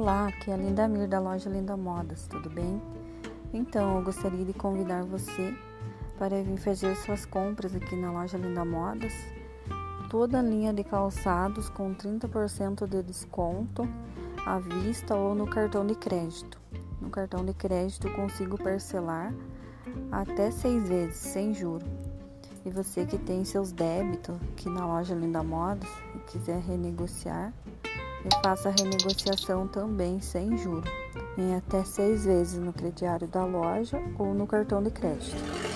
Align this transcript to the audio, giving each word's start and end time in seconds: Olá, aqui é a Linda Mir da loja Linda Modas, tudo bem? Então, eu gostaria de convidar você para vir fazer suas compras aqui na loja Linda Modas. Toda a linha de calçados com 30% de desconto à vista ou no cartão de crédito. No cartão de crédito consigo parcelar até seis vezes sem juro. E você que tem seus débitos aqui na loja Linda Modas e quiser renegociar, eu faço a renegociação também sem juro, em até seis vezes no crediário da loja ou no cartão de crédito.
Olá, 0.00 0.28
aqui 0.28 0.48
é 0.48 0.54
a 0.54 0.56
Linda 0.56 0.86
Mir 0.86 1.08
da 1.08 1.18
loja 1.18 1.50
Linda 1.50 1.76
Modas, 1.76 2.28
tudo 2.28 2.48
bem? 2.48 2.80
Então, 3.52 3.96
eu 3.96 4.04
gostaria 4.04 4.44
de 4.44 4.52
convidar 4.52 5.02
você 5.02 5.52
para 6.16 6.40
vir 6.40 6.56
fazer 6.56 6.94
suas 6.94 7.26
compras 7.26 7.74
aqui 7.74 7.96
na 7.96 8.12
loja 8.12 8.38
Linda 8.38 8.64
Modas. 8.64 9.12
Toda 10.08 10.38
a 10.38 10.42
linha 10.42 10.72
de 10.72 10.84
calçados 10.84 11.68
com 11.68 11.92
30% 11.96 12.86
de 12.86 13.02
desconto 13.02 13.88
à 14.46 14.60
vista 14.60 15.16
ou 15.16 15.34
no 15.34 15.48
cartão 15.48 15.84
de 15.84 15.96
crédito. 15.96 16.60
No 17.00 17.10
cartão 17.10 17.44
de 17.44 17.52
crédito 17.52 18.08
consigo 18.12 18.56
parcelar 18.56 19.34
até 20.12 20.52
seis 20.52 20.88
vezes 20.88 21.16
sem 21.16 21.52
juro. 21.52 21.84
E 22.64 22.70
você 22.70 23.04
que 23.04 23.18
tem 23.18 23.44
seus 23.44 23.72
débitos 23.72 24.36
aqui 24.52 24.70
na 24.70 24.86
loja 24.86 25.12
Linda 25.12 25.42
Modas 25.42 25.90
e 26.14 26.18
quiser 26.20 26.60
renegociar, 26.60 27.52
eu 28.30 28.40
faço 28.42 28.68
a 28.68 28.70
renegociação 28.70 29.66
também 29.66 30.20
sem 30.20 30.56
juro, 30.58 30.84
em 31.36 31.54
até 31.54 31.82
seis 31.84 32.26
vezes 32.26 32.58
no 32.58 32.72
crediário 32.72 33.26
da 33.26 33.44
loja 33.44 33.98
ou 34.18 34.34
no 34.34 34.46
cartão 34.46 34.82
de 34.82 34.90
crédito. 34.90 35.67